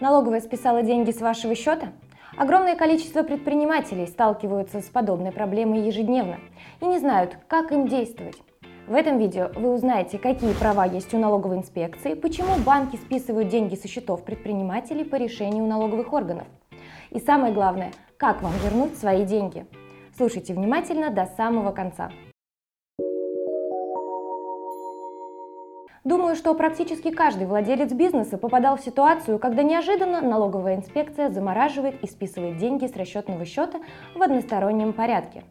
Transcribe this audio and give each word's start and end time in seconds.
Налоговая 0.00 0.40
списала 0.40 0.82
деньги 0.82 1.10
с 1.10 1.20
вашего 1.20 1.54
счета? 1.54 1.88
Огромное 2.38 2.74
количество 2.74 3.22
предпринимателей 3.22 4.06
сталкиваются 4.06 4.80
с 4.80 4.84
подобной 4.84 5.30
проблемой 5.30 5.80
ежедневно 5.80 6.38
и 6.80 6.86
не 6.86 6.98
знают, 6.98 7.36
как 7.48 7.70
им 7.70 7.86
действовать. 7.86 8.38
В 8.86 8.94
этом 8.94 9.18
видео 9.18 9.50
вы 9.54 9.74
узнаете, 9.74 10.18
какие 10.18 10.54
права 10.54 10.86
есть 10.86 11.12
у 11.12 11.18
налоговой 11.18 11.58
инспекции, 11.58 12.14
почему 12.14 12.56
банки 12.64 12.96
списывают 12.96 13.48
деньги 13.48 13.74
со 13.74 13.88
счетов 13.88 14.24
предпринимателей 14.24 15.04
по 15.04 15.16
решению 15.16 15.66
налоговых 15.66 16.14
органов. 16.14 16.46
И 17.10 17.20
самое 17.20 17.52
главное, 17.52 17.92
как 18.16 18.40
вам 18.40 18.52
вернуть 18.64 18.96
свои 18.96 19.26
деньги. 19.26 19.66
Слушайте 20.16 20.54
внимательно 20.54 21.10
до 21.10 21.26
самого 21.36 21.72
конца. 21.72 22.10
Думаю, 26.02 26.34
что 26.34 26.54
практически 26.54 27.10
каждый 27.10 27.46
владелец 27.46 27.92
бизнеса 27.92 28.38
попадал 28.38 28.78
в 28.78 28.80
ситуацию, 28.80 29.38
когда 29.38 29.62
неожиданно 29.62 30.22
налоговая 30.22 30.76
инспекция 30.76 31.28
замораживает 31.28 32.02
и 32.02 32.06
списывает 32.06 32.56
деньги 32.56 32.86
с 32.86 32.96
расчетного 32.96 33.44
счета 33.44 33.80
в 34.14 34.22
одностороннем 34.22 34.94
порядке. 34.94 35.44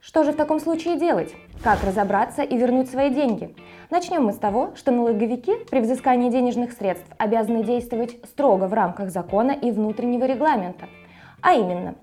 Что 0.00 0.24
же 0.24 0.32
в 0.32 0.36
таком 0.36 0.58
случае 0.58 0.98
делать? 0.98 1.34
Как 1.62 1.84
разобраться 1.84 2.42
и 2.42 2.56
вернуть 2.56 2.90
свои 2.90 3.10
деньги? 3.10 3.54
Начнем 3.90 4.24
мы 4.24 4.32
с 4.32 4.38
того, 4.38 4.70
что 4.74 4.90
налоговики 4.90 5.52
при 5.70 5.80
взыскании 5.80 6.30
денежных 6.30 6.72
средств 6.72 7.06
обязаны 7.18 7.62
действовать 7.62 8.16
строго 8.24 8.68
в 8.68 8.72
рамках 8.72 9.10
закона 9.10 9.50
и 9.50 9.70
внутреннего 9.70 10.24
регламента. 10.24 10.86
А 11.42 11.52
именно, 11.52 11.96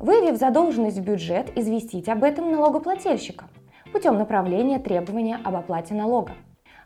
выявив 0.00 0.36
задолженность 0.36 0.98
в 0.98 1.04
бюджет, 1.04 1.56
известить 1.56 2.08
об 2.08 2.24
этом 2.24 2.50
налогоплательщика 2.50 3.44
путем 3.92 4.18
направления 4.18 4.80
требования 4.80 5.38
об 5.44 5.54
оплате 5.54 5.94
налога. 5.94 6.32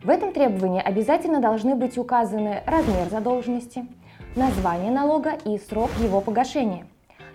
В 0.04 0.10
этом 0.10 0.32
требовании 0.32 0.82
обязательно 0.82 1.40
должны 1.40 1.76
быть 1.76 1.96
указаны 1.96 2.62
размер 2.66 3.08
задолженности, 3.08 3.86
название 4.34 4.90
налога 4.90 5.34
и 5.44 5.58
срок 5.58 5.90
его 6.02 6.20
погашения. 6.20 6.86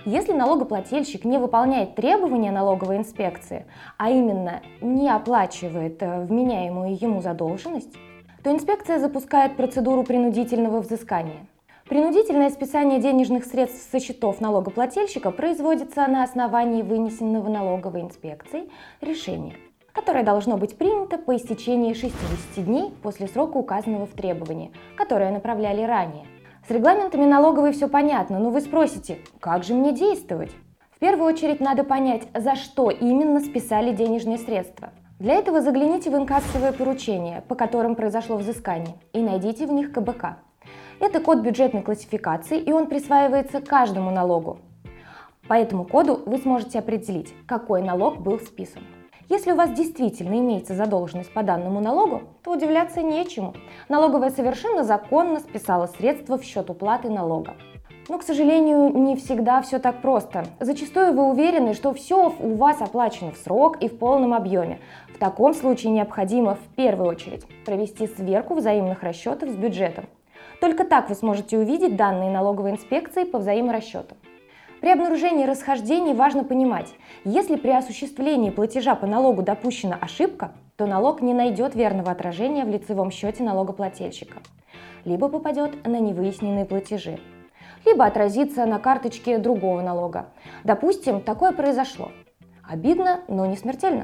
Если 0.04 0.34
налогоплательщик 0.34 1.24
не 1.24 1.38
выполняет 1.38 1.96
требования 1.96 2.52
налоговой 2.52 2.98
инспекции, 2.98 3.66
а 3.98 4.10
именно 4.10 4.62
не 4.82 5.10
оплачивает 5.10 6.02
э, 6.02 6.26
вменяемую 6.26 6.98
ему 7.02 7.22
задолженность, 7.22 7.96
то 8.44 8.52
инспекция 8.52 9.00
запускает 9.00 9.56
процедуру 9.56 10.04
принудительного 10.04 10.82
взыскания. 10.82 11.46
Принудительное 11.88 12.50
списание 12.50 13.00
денежных 13.00 13.46
средств 13.46 13.90
со 13.90 14.00
счетов 14.02 14.42
налогоплательщика 14.42 15.32
производится 15.32 16.06
на 16.08 16.24
основании 16.24 16.82
вынесенного 16.82 17.50
налоговой 17.50 18.02
инспекцией 18.02 18.70
решения 19.00 19.56
которое 19.98 20.24
должно 20.24 20.58
быть 20.58 20.78
принято 20.78 21.18
по 21.18 21.36
истечении 21.36 21.94
60 21.94 22.64
дней 22.64 22.94
после 23.02 23.28
срока 23.28 23.58
указанного 23.58 24.06
в 24.06 24.12
требовании, 24.12 24.72
которое 24.96 25.32
направляли 25.32 25.82
ранее. 25.82 26.28
С 26.68 26.70
регламентами 26.70 27.26
налоговой 27.26 27.72
все 27.72 27.88
понятно, 27.88 28.38
но 28.38 28.52
вы 28.52 28.62
спросите, 28.62 29.18
как 29.40 29.64
же 29.64 29.74
мне 29.74 29.92
действовать? 29.92 30.52
В 30.92 31.00
первую 31.00 31.34
очередь 31.34 31.62
надо 31.62 31.84
понять, 31.84 32.28
за 32.36 32.56
что 32.56 32.92
именно 32.92 33.40
списали 33.40 33.92
денежные 33.92 34.38
средства. 34.38 34.92
Для 35.18 35.34
этого 35.34 35.62
загляните 35.62 36.12
в 36.12 36.16
инкассовое 36.16 36.74
поручение, 36.74 37.42
по 37.48 37.56
которым 37.56 37.96
произошло 37.96 38.38
взыскание, 38.38 38.98
и 39.14 39.20
найдите 39.20 39.66
в 39.66 39.72
них 39.72 39.92
КБК. 39.92 40.38
Это 41.00 41.20
код 41.22 41.40
бюджетной 41.40 41.82
классификации, 41.82 42.60
и 42.60 42.72
он 42.72 42.86
присваивается 42.86 43.62
каждому 43.62 44.12
налогу. 44.12 44.60
По 45.48 45.56
этому 45.56 45.86
коду 45.86 46.22
вы 46.28 46.38
сможете 46.38 46.78
определить, 46.78 47.34
какой 47.48 47.82
налог 47.82 48.20
был 48.20 48.40
списан. 48.40 48.84
Если 49.30 49.52
у 49.52 49.56
вас 49.56 49.72
действительно 49.72 50.36
имеется 50.36 50.74
задолженность 50.74 51.34
по 51.34 51.44
данному 51.44 51.82
налогу, 51.82 52.22
то 52.44 52.54
удивляться 52.54 53.02
нечему. 53.02 53.54
Налоговая 53.90 54.30
совершенно 54.30 54.86
законно 54.86 55.42
списала 55.42 55.88
средства 55.88 56.38
в 56.38 56.44
счет 56.44 56.70
уплаты 56.70 57.10
налога. 57.10 57.56
Но, 58.08 58.20
к 58.20 58.24
сожалению, 58.24 58.90
не 58.98 59.18
всегда 59.18 59.62
все 59.62 59.80
так 59.80 60.02
просто. 60.02 60.46
Зачастую 60.62 61.12
вы 61.12 61.30
уверены, 61.30 61.74
что 61.74 61.94
все 61.94 62.34
у 62.40 62.56
вас 62.56 62.82
оплачено 62.82 63.32
в 63.32 63.38
срок 63.38 63.84
и 63.84 63.90
в 63.90 63.98
полном 63.98 64.34
объеме. 64.34 64.80
В 65.14 65.18
таком 65.18 65.54
случае 65.54 65.92
необходимо 65.92 66.56
в 66.56 66.76
первую 66.78 67.10
очередь 67.10 67.46
провести 67.66 68.08
сверку 68.08 68.54
взаимных 68.54 69.04
расчетов 69.04 69.50
с 69.50 69.56
бюджетом. 69.56 70.06
Только 70.62 70.86
так 70.86 71.10
вы 71.10 71.16
сможете 71.16 71.58
увидеть 71.58 71.98
данные 71.98 72.32
налоговой 72.32 72.72
инспекции 72.72 73.26
по 73.26 73.40
взаиморасчету. 73.40 74.16
При 74.82 74.92
обнаружении 74.92 75.46
расхождений 75.46 76.14
важно 76.14 76.44
понимать, 76.44 76.94
если 77.24 77.56
при 77.56 77.72
осуществлении 77.72 78.52
платежа 78.52 78.94
по 78.94 79.08
налогу 79.08 79.42
допущена 79.42 79.98
ошибка, 80.00 80.52
то 80.76 80.86
налог 80.86 81.22
не 81.22 81.34
найдет 81.34 81.74
верного 81.74 82.12
отражения 82.12 82.64
в 82.64 82.70
лицевом 82.70 83.10
счете 83.10 83.44
налогоплательщика, 83.44 84.38
либо 85.04 85.30
попадет 85.30 85.88
на 85.88 86.00
невыясненные 86.00 86.66
платежи, 86.66 87.18
либо 87.86 88.06
отразится 88.06 88.68
на 88.68 88.78
карточке 88.78 89.40
другого 89.40 89.82
налога. 89.82 90.28
Допустим, 90.64 91.22
такое 91.22 91.54
произошло. 91.54 92.12
Обидно, 92.64 93.22
но 93.28 93.48
не 93.48 93.58
смертельно. 93.58 94.04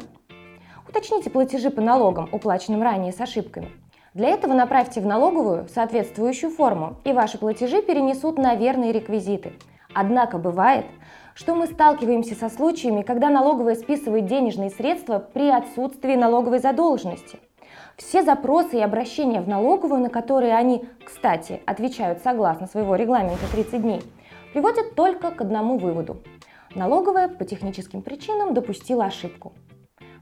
Уточните 0.90 1.30
платежи 1.30 1.70
по 1.70 1.82
налогам, 1.82 2.28
уплаченным 2.32 2.82
ранее 2.82 3.14
с 3.14 3.22
ошибками. 3.22 3.70
Для 4.16 4.30
этого 4.30 4.54
направьте 4.54 5.02
в 5.02 5.06
налоговую 5.06 5.68
соответствующую 5.68 6.50
форму, 6.52 6.98
и 7.04 7.14
ваши 7.14 7.38
платежи 7.38 7.84
перенесут 7.84 8.40
на 8.40 8.56
верные 8.56 8.92
реквизиты– 8.92 9.54
Однако 9.94 10.38
бывает, 10.38 10.86
что 11.34 11.56
мы 11.56 11.68
сталкиваемся 11.68 12.36
со 12.36 12.50
случаями, 12.50 13.02
когда 13.02 13.30
налоговая 13.30 13.76
списывает 13.76 14.26
денежные 14.26 14.70
средства 14.70 15.20
при 15.20 15.50
отсутствии 15.50 16.16
налоговой 16.16 16.60
задолженности. 16.60 17.40
Все 17.98 18.24
запросы 18.24 18.78
и 18.78 18.82
обращения 18.82 19.42
в 19.42 19.48
налоговую, 19.48 20.02
на 20.02 20.10
которые 20.10 20.56
они, 20.56 20.86
кстати, 21.04 21.62
отвечают 21.66 22.22
согласно 22.24 22.68
своего 22.68 22.96
регламента 22.96 23.46
30 23.52 23.82
дней, 23.82 24.02
приводят 24.52 24.96
только 24.96 25.32
к 25.32 25.42
одному 25.42 25.78
выводу. 25.78 26.18
Налоговая 26.76 27.28
по 27.28 27.46
техническим 27.46 28.02
причинам 28.02 28.54
допустила 28.54 29.06
ошибку. 29.06 29.54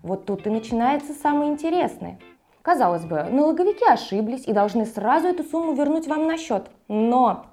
Вот 0.04 0.26
тут 0.26 0.48
и 0.48 0.50
начинается 0.50 1.14
самое 1.14 1.52
интересное. 1.52 2.20
Казалось 2.62 3.06
бы, 3.06 3.24
налоговики 3.24 3.86
ошиблись 3.86 4.46
и 4.46 4.54
должны 4.54 4.86
сразу 4.86 5.28
эту 5.28 5.44
сумму 5.44 5.74
вернуть 5.74 6.08
вам 6.08 6.28
на 6.28 6.38
счет. 6.38 6.70
Но 6.88 7.46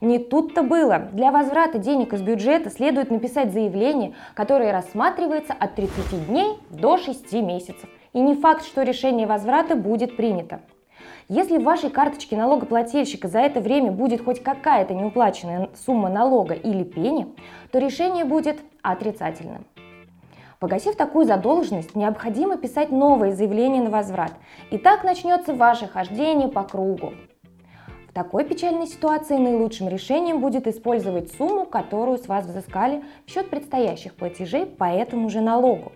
не 0.00 0.18
тут-то 0.18 0.62
было. 0.62 1.08
Для 1.12 1.30
возврата 1.30 1.78
денег 1.78 2.12
из 2.12 2.22
бюджета 2.22 2.70
следует 2.70 3.10
написать 3.10 3.52
заявление, 3.52 4.14
которое 4.34 4.72
рассматривается 4.72 5.52
от 5.52 5.74
30 5.76 6.26
дней 6.26 6.58
до 6.70 6.98
6 6.98 7.32
месяцев. 7.34 7.88
И 8.12 8.20
не 8.20 8.34
факт, 8.34 8.64
что 8.64 8.82
решение 8.82 9.26
возврата 9.26 9.76
будет 9.76 10.16
принято. 10.16 10.60
Если 11.28 11.58
в 11.58 11.62
вашей 11.62 11.88
карточке 11.88 12.36
налогоплательщика 12.36 13.28
за 13.28 13.38
это 13.38 13.60
время 13.60 13.92
будет 13.92 14.24
хоть 14.24 14.42
какая-то 14.42 14.92
неуплаченная 14.92 15.70
сумма 15.86 16.08
налога 16.08 16.54
или 16.54 16.82
пени, 16.82 17.34
то 17.70 17.78
решение 17.78 18.24
будет 18.24 18.58
отрицательным. 18.82 19.64
Погасив 20.58 20.94
такую 20.94 21.24
задолженность, 21.24 21.96
необходимо 21.96 22.56
писать 22.56 22.90
новое 22.90 23.32
заявление 23.32 23.82
на 23.82 23.90
возврат. 23.90 24.32
И 24.70 24.78
так 24.78 25.04
начнется 25.04 25.54
ваше 25.54 25.88
хождение 25.88 26.48
по 26.48 26.62
кругу. 26.62 27.14
Такой 28.14 28.44
печальной 28.44 28.86
ситуации 28.86 29.38
наилучшим 29.38 29.88
решением 29.88 30.40
будет 30.40 30.66
использовать 30.66 31.32
сумму, 31.32 31.64
которую 31.64 32.18
с 32.18 32.28
вас 32.28 32.44
взыскали 32.44 33.02
в 33.26 33.30
счет 33.30 33.48
предстоящих 33.48 34.14
платежей 34.14 34.66
по 34.66 34.84
этому 34.84 35.30
же 35.30 35.40
налогу. 35.40 35.92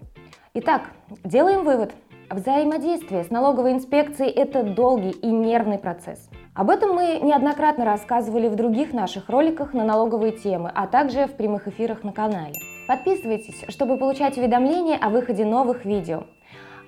Итак, 0.54 0.92
делаем 1.24 1.62
вывод. 1.62 1.92
Взаимодействие 2.30 3.22
с 3.22 3.30
налоговой 3.30 3.72
инспекцией– 3.72 4.30
это 4.32 4.62
долгий 4.62 5.10
и 5.10 5.26
нервный 5.26 5.78
процесс. 5.78 6.30
Об 6.54 6.70
этом 6.70 6.94
мы 6.94 7.20
неоднократно 7.22 7.84
рассказывали 7.84 8.48
в 8.48 8.56
других 8.56 8.94
наших 8.94 9.28
роликах 9.28 9.74
на 9.74 9.84
налоговые 9.84 10.32
темы, 10.32 10.72
а 10.74 10.86
также 10.86 11.26
в 11.26 11.34
прямых 11.34 11.68
эфирах 11.68 12.02
на 12.02 12.12
канале. 12.12 12.54
Подписывайтесь, 12.88 13.62
чтобы 13.68 13.98
получать 13.98 14.38
уведомления 14.38 14.96
о 14.96 15.10
выходе 15.10 15.44
новых 15.44 15.84
видео. 15.84 16.24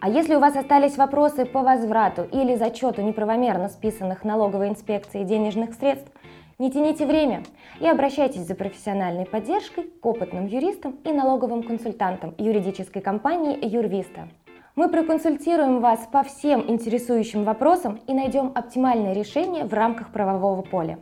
А 0.01 0.09
если 0.09 0.37
у 0.37 0.41
вас 0.41 0.55
остались 0.55 0.97
вопросы 0.97 1.45
по 1.45 1.63
возврату 1.63 2.23
или 2.23 2.55
зачету 2.55 3.03
неправомерно 3.03 3.69
списанных 3.69 4.23
налоговой 4.23 4.69
инспекцией 4.69 5.25
денежных 5.25 5.75
средств, 5.75 6.13
не 6.61 6.71
тяните 6.71 7.05
время 7.05 7.43
и 7.81 7.87
обращайтесь 7.87 8.47
за 8.47 8.55
профессиональной 8.55 9.27
поддержкой 9.27 9.85
к 9.85 10.07
опытным 10.07 10.47
юристам 10.47 10.93
и 11.05 11.13
налоговым 11.13 11.65
консультантам 11.65 12.35
юридической 12.39 13.01
компании 13.01 13.59
Юрвиста. 13.61 14.29
Мы 14.77 14.89
проконсультируем 14.89 15.81
вас 15.81 16.07
по 16.13 16.23
всем 16.23 16.71
интересующим 16.71 17.43
вопросам 17.43 17.99
и 18.07 18.15
найдем 18.15 18.53
оптимальное 18.55 19.15
решение 19.15 19.65
в 19.65 19.75
рамках 19.75 20.13
правового 20.13 20.63
поля. 20.63 21.01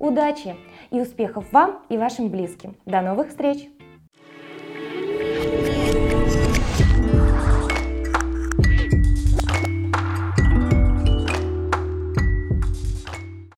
Удачи 0.00 0.56
и 0.90 1.00
успехов 1.00 1.52
вам 1.52 1.82
и 1.88 1.96
вашим 1.96 2.30
близким. 2.30 2.76
До 2.84 3.00
новых 3.00 3.28
встреч! 3.28 3.68